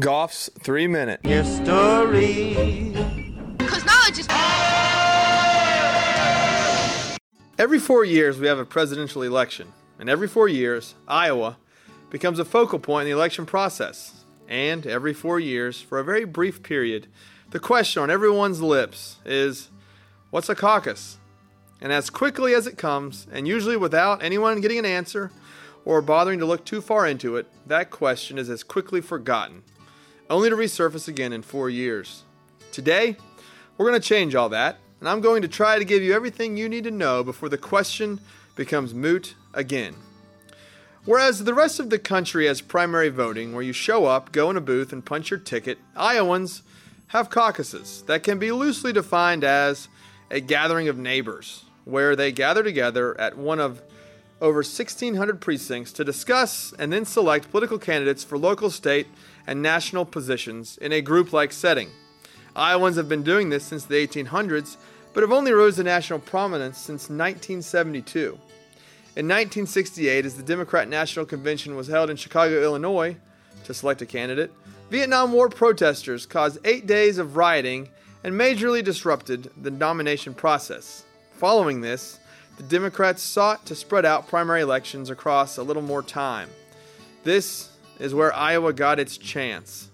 Goff's 0.00 0.50
three 0.58 0.88
minute 0.88 1.20
history. 1.24 2.90
Because 3.56 3.84
knowledge 3.84 4.18
is. 4.18 4.26
Every 7.56 7.78
four 7.78 8.04
years, 8.04 8.40
we 8.40 8.48
have 8.48 8.58
a 8.58 8.64
presidential 8.64 9.22
election, 9.22 9.72
and 10.00 10.10
every 10.10 10.26
four 10.26 10.48
years, 10.48 10.96
Iowa 11.06 11.58
becomes 12.10 12.40
a 12.40 12.44
focal 12.44 12.80
point 12.80 13.06
in 13.06 13.12
the 13.12 13.16
election 13.16 13.46
process. 13.46 14.24
And 14.48 14.84
every 14.84 15.14
four 15.14 15.38
years, 15.38 15.80
for 15.80 16.00
a 16.00 16.04
very 16.04 16.24
brief 16.24 16.64
period, 16.64 17.06
the 17.50 17.60
question 17.60 18.02
on 18.02 18.10
everyone's 18.10 18.60
lips 18.60 19.18
is 19.24 19.70
what's 20.30 20.48
a 20.48 20.56
caucus? 20.56 21.18
And 21.80 21.92
as 21.92 22.10
quickly 22.10 22.52
as 22.52 22.66
it 22.66 22.76
comes, 22.76 23.28
and 23.30 23.46
usually 23.46 23.76
without 23.76 24.24
anyone 24.24 24.60
getting 24.60 24.80
an 24.80 24.86
answer 24.86 25.30
or 25.84 26.02
bothering 26.02 26.40
to 26.40 26.46
look 26.46 26.64
too 26.64 26.80
far 26.80 27.06
into 27.06 27.36
it, 27.36 27.46
that 27.64 27.90
question 27.90 28.38
is 28.38 28.50
as 28.50 28.64
quickly 28.64 29.00
forgotten, 29.00 29.62
only 30.30 30.50
to 30.50 30.56
resurface 30.56 31.08
again 31.08 31.32
in 31.32 31.42
four 31.42 31.68
years. 31.68 32.22
Today, 32.72 33.16
we're 33.76 33.88
going 33.88 34.00
to 34.00 34.08
change 34.08 34.34
all 34.34 34.48
that, 34.50 34.78
and 35.00 35.08
I'm 35.08 35.20
going 35.20 35.42
to 35.42 35.48
try 35.48 35.78
to 35.78 35.84
give 35.84 36.02
you 36.02 36.14
everything 36.14 36.56
you 36.56 36.68
need 36.68 36.84
to 36.84 36.90
know 36.90 37.22
before 37.22 37.48
the 37.48 37.58
question 37.58 38.20
becomes 38.56 38.94
moot 38.94 39.34
again. 39.52 39.94
Whereas 41.04 41.44
the 41.44 41.54
rest 41.54 41.80
of 41.80 41.90
the 41.90 41.98
country 41.98 42.46
has 42.46 42.60
primary 42.62 43.10
voting, 43.10 43.52
where 43.52 43.62
you 43.62 43.74
show 43.74 44.06
up, 44.06 44.32
go 44.32 44.48
in 44.50 44.56
a 44.56 44.60
booth, 44.60 44.92
and 44.92 45.04
punch 45.04 45.30
your 45.30 45.40
ticket, 45.40 45.78
Iowans 45.94 46.62
have 47.08 47.28
caucuses 47.28 48.02
that 48.06 48.22
can 48.22 48.38
be 48.38 48.50
loosely 48.50 48.92
defined 48.92 49.44
as 49.44 49.88
a 50.30 50.40
gathering 50.40 50.88
of 50.88 50.96
neighbors, 50.96 51.64
where 51.84 52.16
they 52.16 52.32
gather 52.32 52.62
together 52.62 53.20
at 53.20 53.36
one 53.36 53.60
of 53.60 53.82
over 54.44 54.58
1,600 54.58 55.40
precincts 55.40 55.90
to 55.90 56.04
discuss 56.04 56.74
and 56.78 56.92
then 56.92 57.06
select 57.06 57.50
political 57.50 57.78
candidates 57.78 58.22
for 58.22 58.36
local, 58.36 58.70
state, 58.70 59.06
and 59.46 59.62
national 59.62 60.04
positions 60.04 60.76
in 60.76 60.92
a 60.92 61.00
group 61.00 61.32
like 61.32 61.50
setting. 61.50 61.88
Iowans 62.54 62.96
have 62.96 63.08
been 63.08 63.22
doing 63.22 63.48
this 63.48 63.64
since 63.64 63.86
the 63.86 64.06
1800s, 64.06 64.76
but 65.14 65.22
have 65.22 65.32
only 65.32 65.52
rose 65.52 65.76
to 65.76 65.82
national 65.82 66.18
prominence 66.18 66.76
since 66.76 67.04
1972. 67.04 68.38
In 69.16 69.26
1968, 69.26 70.26
as 70.26 70.34
the 70.34 70.42
Democrat 70.42 70.90
National 70.90 71.24
Convention 71.24 71.74
was 71.74 71.88
held 71.88 72.10
in 72.10 72.16
Chicago, 72.16 72.62
Illinois, 72.62 73.16
to 73.64 73.72
select 73.72 74.02
a 74.02 74.06
candidate, 74.06 74.52
Vietnam 74.90 75.32
War 75.32 75.48
protesters 75.48 76.26
caused 76.26 76.58
eight 76.66 76.86
days 76.86 77.16
of 77.16 77.38
rioting 77.38 77.88
and 78.22 78.34
majorly 78.34 78.84
disrupted 78.84 79.50
the 79.62 79.70
nomination 79.70 80.34
process. 80.34 81.04
Following 81.32 81.80
this, 81.80 82.18
the 82.56 82.62
Democrats 82.62 83.22
sought 83.22 83.66
to 83.66 83.74
spread 83.74 84.04
out 84.04 84.28
primary 84.28 84.60
elections 84.60 85.10
across 85.10 85.56
a 85.56 85.62
little 85.62 85.82
more 85.82 86.02
time. 86.02 86.48
This 87.24 87.70
is 87.98 88.14
where 88.14 88.34
Iowa 88.34 88.72
got 88.72 89.00
its 89.00 89.16
chance. 89.16 89.90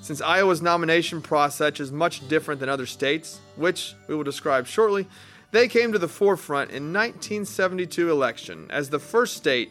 Since 0.00 0.20
Iowa's 0.20 0.60
nomination 0.60 1.22
process 1.22 1.78
is 1.78 1.92
much 1.92 2.26
different 2.28 2.60
than 2.60 2.68
other 2.68 2.86
states, 2.86 3.40
which 3.56 3.94
we 4.08 4.14
will 4.14 4.24
describe 4.24 4.66
shortly, 4.66 5.06
they 5.52 5.68
came 5.68 5.92
to 5.92 5.98
the 5.98 6.08
forefront 6.08 6.70
in 6.70 6.92
1972 6.92 8.10
election 8.10 8.66
as 8.70 8.90
the 8.90 8.98
first 8.98 9.36
state 9.36 9.70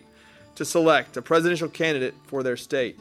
to 0.56 0.64
select 0.64 1.17
a 1.17 1.22
presidential 1.22 1.67
candidate 1.67 2.14
for 2.25 2.44
their 2.44 2.58
state. 2.58 3.00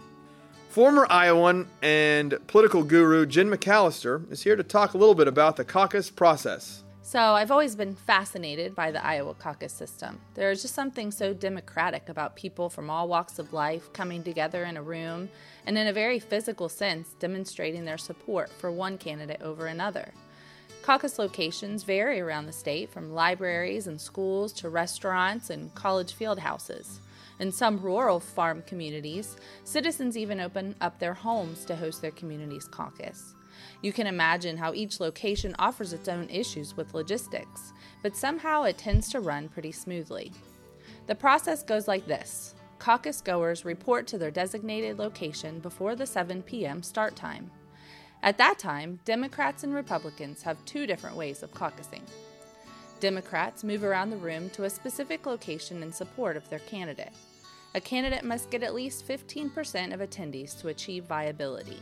Former 0.71 1.07
Iowan 1.11 1.69
and 1.83 2.39
political 2.47 2.83
guru 2.83 3.27
Jen 3.27 3.51
McAllister 3.51 4.31
is 4.31 4.43
here 4.43 4.57
to 4.57 4.63
talk 4.63 4.95
a 4.95 4.99
little 4.99 5.15
bit 5.15 5.29
about 5.29 5.57
the 5.57 5.65
caucus 5.65 6.11
process. 6.11 6.85
So, 7.11 7.19
I've 7.19 7.51
always 7.51 7.75
been 7.75 7.97
fascinated 7.97 8.77
by 8.77 8.93
the 8.93 9.05
Iowa 9.05 9.35
caucus 9.35 9.73
system. 9.73 10.21
There 10.35 10.53
is 10.53 10.63
just 10.63 10.77
something 10.77 11.11
so 11.11 11.35
democratic 11.35 12.09
about 12.09 12.37
people 12.37 12.71
from 12.71 12.89
all 12.89 13.09
walks 13.09 13.41
of 13.41 13.53
life 13.53 13.93
coming 13.93 14.23
together 14.23 14.63
in 14.63 14.77
a 14.77 14.83
room 14.83 15.29
and, 15.67 15.77
in 15.77 15.89
a 15.89 15.93
very 15.93 16.21
physical 16.21 16.69
sense, 16.69 17.09
demonstrating 17.19 17.85
their 17.85 17.99
support 17.99 18.49
for 18.49 18.71
one 18.71 18.97
candidate 18.97 19.43
over 19.43 19.67
another. 19.67 20.13
Caucus 20.83 21.19
locations 21.19 21.83
vary 21.83 22.21
around 22.21 22.47
the 22.47 22.53
state 22.53 22.93
from 22.93 23.13
libraries 23.13 23.89
and 23.89 24.01
schools 24.01 24.53
to 24.53 24.69
restaurants 24.69 25.51
and 25.51 25.75
college 25.75 26.13
field 26.13 26.39
houses. 26.39 27.01
In 27.41 27.51
some 27.51 27.81
rural 27.81 28.21
farm 28.21 28.63
communities, 28.69 29.37
citizens 29.65 30.17
even 30.17 30.39
open 30.39 30.77
up 30.81 31.01
their 31.01 31.15
homes 31.15 31.65
to 31.65 31.75
host 31.75 32.03
their 32.03 32.13
community's 32.13 32.69
caucus. 32.69 33.35
You 33.83 33.93
can 33.93 34.07
imagine 34.07 34.57
how 34.57 34.75
each 34.75 35.01
location 35.01 35.55
offers 35.59 35.93
its 35.93 36.09
own 36.09 36.29
issues 36.29 36.77
with 36.77 36.95
logistics, 36.95 37.73
but 38.03 38.17
somehow 38.17 38.65
it 38.65 38.79
tends 38.79 39.09
to 39.11 39.21
run 39.21 39.49
pretty 39.49 39.73
smoothly. 39.73 40.33
The 41.07 41.15
process 41.15 41.63
goes 41.63 41.89
like 41.89 42.07
this 42.07 42.55
Caucus 42.79 43.21
goers 43.21 43.65
report 43.65 44.07
to 44.09 44.19
their 44.19 44.31
designated 44.31 44.99
location 44.99 45.61
before 45.61 45.95
the 45.95 46.07
7 46.07 46.43
p.m. 46.43 46.83
start 46.83 47.15
time. 47.15 47.51
At 48.23 48.39
that 48.39 48.59
time, 48.59 49.01
Democrats 49.05 49.65
and 49.65 49.75
Republicans 49.75 50.43
have 50.43 50.65
two 50.65 50.87
different 50.87 51.17
ways 51.17 51.43
of 51.43 51.53
caucusing. 51.53 52.03
Democrats 53.01 53.65
move 53.65 53.83
around 53.83 54.11
the 54.11 54.17
room 54.17 54.51
to 54.51 54.65
a 54.65 54.71
specific 54.71 55.25
location 55.25 55.83
in 55.83 55.91
support 55.91 56.37
of 56.37 56.49
their 56.51 56.59
candidate. 56.61 57.13
A 57.75 57.81
candidate 57.81 58.25
must 58.25 58.51
get 58.51 58.63
at 58.63 58.75
least 58.75 59.07
15% 59.07 59.95
of 59.95 60.01
attendees 60.01 60.61
to 60.61 60.69
achieve 60.69 61.05
viability. 61.05 61.79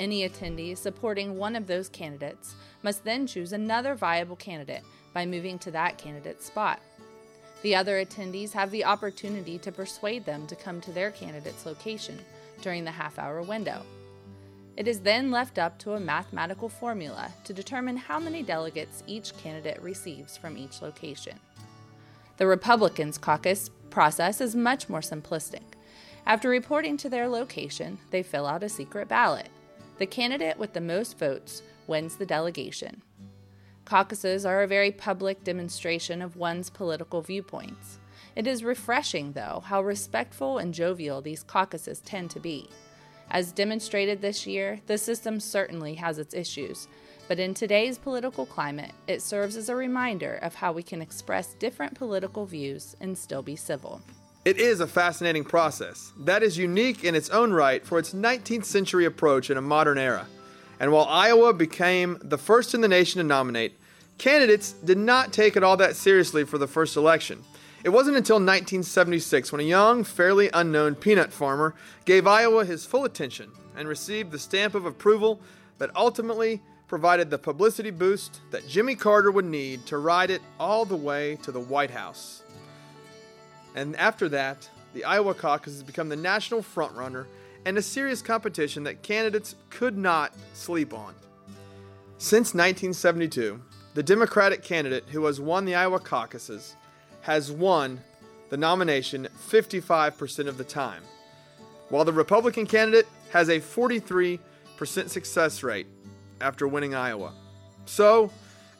Any 0.00 0.26
attendee 0.26 0.78
supporting 0.78 1.36
one 1.36 1.54
of 1.54 1.66
those 1.66 1.90
candidates 1.90 2.54
must 2.82 3.04
then 3.04 3.26
choose 3.26 3.52
another 3.52 3.94
viable 3.94 4.34
candidate 4.34 4.82
by 5.12 5.26
moving 5.26 5.58
to 5.58 5.70
that 5.72 5.98
candidate's 5.98 6.46
spot. 6.46 6.80
The 7.60 7.76
other 7.76 8.02
attendees 8.02 8.52
have 8.52 8.70
the 8.70 8.86
opportunity 8.86 9.58
to 9.58 9.70
persuade 9.70 10.24
them 10.24 10.46
to 10.46 10.56
come 10.56 10.80
to 10.80 10.90
their 10.90 11.10
candidate's 11.10 11.66
location 11.66 12.18
during 12.62 12.82
the 12.82 12.90
half 12.90 13.18
hour 13.18 13.42
window. 13.42 13.82
It 14.78 14.88
is 14.88 15.00
then 15.00 15.30
left 15.30 15.58
up 15.58 15.78
to 15.80 15.92
a 15.92 16.00
mathematical 16.00 16.70
formula 16.70 17.30
to 17.44 17.52
determine 17.52 17.98
how 17.98 18.18
many 18.18 18.42
delegates 18.42 19.02
each 19.06 19.36
candidate 19.36 19.82
receives 19.82 20.34
from 20.34 20.56
each 20.56 20.80
location. 20.80 21.38
The 22.38 22.46
Republicans' 22.46 23.18
caucus 23.18 23.68
process 23.90 24.40
is 24.40 24.56
much 24.56 24.88
more 24.88 25.02
simplistic. 25.02 25.74
After 26.24 26.48
reporting 26.48 26.96
to 26.96 27.10
their 27.10 27.28
location, 27.28 27.98
they 28.10 28.22
fill 28.22 28.46
out 28.46 28.62
a 28.62 28.68
secret 28.70 29.06
ballot. 29.06 29.50
The 30.00 30.06
candidate 30.06 30.56
with 30.56 30.72
the 30.72 30.80
most 30.80 31.18
votes 31.18 31.62
wins 31.86 32.16
the 32.16 32.24
delegation. 32.24 33.02
Caucuses 33.84 34.46
are 34.46 34.62
a 34.62 34.66
very 34.66 34.90
public 34.90 35.44
demonstration 35.44 36.22
of 36.22 36.36
one's 36.36 36.70
political 36.70 37.20
viewpoints. 37.20 37.98
It 38.34 38.46
is 38.46 38.64
refreshing, 38.64 39.32
though, 39.32 39.62
how 39.62 39.82
respectful 39.82 40.56
and 40.56 40.72
jovial 40.72 41.20
these 41.20 41.42
caucuses 41.42 42.00
tend 42.00 42.30
to 42.30 42.40
be. 42.40 42.70
As 43.30 43.52
demonstrated 43.52 44.22
this 44.22 44.46
year, 44.46 44.80
the 44.86 44.96
system 44.96 45.38
certainly 45.38 45.96
has 45.96 46.18
its 46.18 46.32
issues, 46.32 46.88
but 47.28 47.38
in 47.38 47.52
today's 47.52 47.98
political 47.98 48.46
climate, 48.46 48.92
it 49.06 49.20
serves 49.20 49.54
as 49.54 49.68
a 49.68 49.76
reminder 49.76 50.36
of 50.40 50.54
how 50.54 50.72
we 50.72 50.82
can 50.82 51.02
express 51.02 51.52
different 51.52 51.94
political 51.94 52.46
views 52.46 52.96
and 53.02 53.18
still 53.18 53.42
be 53.42 53.54
civil. 53.54 54.00
It 54.42 54.56
is 54.56 54.80
a 54.80 54.86
fascinating 54.86 55.44
process 55.44 56.14
that 56.20 56.42
is 56.42 56.56
unique 56.56 57.04
in 57.04 57.14
its 57.14 57.28
own 57.28 57.52
right 57.52 57.84
for 57.84 57.98
its 57.98 58.14
19th 58.14 58.64
century 58.64 59.04
approach 59.04 59.50
in 59.50 59.58
a 59.58 59.62
modern 59.62 59.98
era. 59.98 60.26
And 60.80 60.92
while 60.92 61.04
Iowa 61.04 61.52
became 61.52 62.18
the 62.22 62.38
first 62.38 62.72
in 62.72 62.80
the 62.80 62.88
nation 62.88 63.18
to 63.18 63.26
nominate, 63.26 63.78
candidates 64.16 64.72
did 64.72 64.96
not 64.96 65.34
take 65.34 65.56
it 65.56 65.62
all 65.62 65.76
that 65.76 65.94
seriously 65.94 66.44
for 66.44 66.56
the 66.56 66.66
first 66.66 66.96
election. 66.96 67.44
It 67.84 67.90
wasn't 67.90 68.16
until 68.16 68.36
1976 68.36 69.52
when 69.52 69.60
a 69.60 69.64
young, 69.64 70.04
fairly 70.04 70.48
unknown 70.54 70.94
peanut 70.94 71.34
farmer 71.34 71.74
gave 72.06 72.26
Iowa 72.26 72.64
his 72.64 72.86
full 72.86 73.04
attention 73.04 73.50
and 73.76 73.86
received 73.86 74.30
the 74.30 74.38
stamp 74.38 74.74
of 74.74 74.86
approval 74.86 75.38
that 75.76 75.94
ultimately 75.94 76.62
provided 76.88 77.28
the 77.28 77.36
publicity 77.36 77.90
boost 77.90 78.40
that 78.52 78.66
Jimmy 78.66 78.94
Carter 78.94 79.30
would 79.30 79.44
need 79.44 79.84
to 79.84 79.98
ride 79.98 80.30
it 80.30 80.40
all 80.58 80.86
the 80.86 80.96
way 80.96 81.36
to 81.42 81.52
the 81.52 81.60
White 81.60 81.90
House. 81.90 82.42
And 83.74 83.96
after 83.96 84.28
that, 84.30 84.68
the 84.94 85.04
Iowa 85.04 85.34
caucus 85.34 85.74
has 85.74 85.82
become 85.82 86.08
the 86.08 86.16
national 86.16 86.62
frontrunner 86.62 87.26
and 87.64 87.76
a 87.78 87.82
serious 87.82 88.22
competition 88.22 88.84
that 88.84 89.02
candidates 89.02 89.54
could 89.68 89.96
not 89.96 90.32
sleep 90.54 90.92
on. 90.94 91.14
Since 92.18 92.54
1972, 92.54 93.60
the 93.94 94.02
Democratic 94.02 94.62
candidate 94.62 95.04
who 95.10 95.24
has 95.26 95.40
won 95.40 95.64
the 95.64 95.74
Iowa 95.74 95.98
caucuses 95.98 96.76
has 97.22 97.50
won 97.50 98.00
the 98.48 98.56
nomination 98.56 99.28
55% 99.48 100.48
of 100.48 100.58
the 100.58 100.64
time, 100.64 101.02
while 101.88 102.04
the 102.04 102.12
Republican 102.12 102.66
candidate 102.66 103.06
has 103.30 103.48
a 103.48 103.60
43% 103.60 104.38
success 105.08 105.62
rate 105.62 105.86
after 106.40 106.66
winning 106.66 106.94
Iowa. 106.94 107.32
So, 107.84 108.30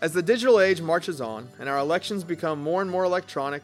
as 0.00 0.12
the 0.12 0.22
digital 0.22 0.60
age 0.60 0.80
marches 0.80 1.20
on 1.20 1.48
and 1.58 1.68
our 1.68 1.78
elections 1.78 2.24
become 2.24 2.62
more 2.62 2.80
and 2.82 2.90
more 2.90 3.04
electronic, 3.04 3.62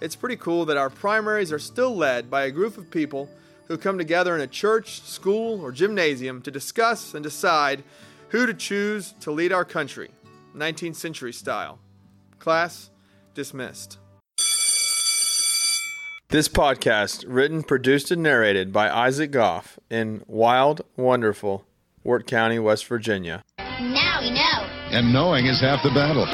it's 0.00 0.16
pretty 0.16 0.36
cool 0.36 0.64
that 0.64 0.76
our 0.76 0.90
primaries 0.90 1.52
are 1.52 1.58
still 1.58 1.94
led 1.94 2.30
by 2.30 2.44
a 2.44 2.50
group 2.50 2.78
of 2.78 2.90
people 2.90 3.28
who 3.68 3.76
come 3.76 3.98
together 3.98 4.34
in 4.34 4.40
a 4.40 4.46
church, 4.46 5.00
school, 5.02 5.60
or 5.60 5.70
gymnasium 5.70 6.42
to 6.42 6.50
discuss 6.50 7.14
and 7.14 7.22
decide 7.22 7.84
who 8.30 8.46
to 8.46 8.54
choose 8.54 9.12
to 9.20 9.30
lead 9.30 9.52
our 9.52 9.64
country, 9.64 10.10
19th 10.56 10.96
century 10.96 11.32
style. 11.32 11.78
Class 12.38 12.90
dismissed. 13.34 13.98
This 16.30 16.48
podcast, 16.48 17.24
written, 17.26 17.62
produced, 17.62 18.10
and 18.10 18.22
narrated 18.22 18.72
by 18.72 18.88
Isaac 18.88 19.32
Goff 19.32 19.78
in 19.90 20.22
wild, 20.26 20.82
wonderful 20.96 21.64
Wirt 22.04 22.26
County, 22.26 22.58
West 22.58 22.86
Virginia. 22.86 23.44
Now 23.58 24.20
we 24.20 24.30
know. 24.30 24.66
And 24.90 25.12
knowing 25.12 25.46
is 25.46 25.60
half 25.60 25.82
the 25.82 25.90
battle. 25.90 26.26